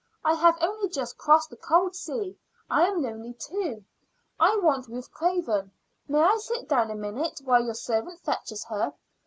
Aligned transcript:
I 0.25 0.33
have 0.33 0.57
only 0.61 0.89
just 0.89 1.19
crossed 1.19 1.51
the 1.51 1.57
cold 1.57 1.95
sea. 1.95 2.35
I 2.71 2.87
am 2.87 3.03
lonely, 3.03 3.33
too. 3.35 3.83
I 4.39 4.55
want 4.57 4.87
Ruth 4.87 5.11
Craven. 5.11 5.71
May 6.07 6.21
I 6.21 6.37
sit 6.37 6.67
down 6.67 6.89
a 6.89 6.95
minute 6.95 7.39
while 7.43 7.63
your 7.63 7.75
servant 7.75 8.19
fetches 8.21 8.63
her? 8.63 8.95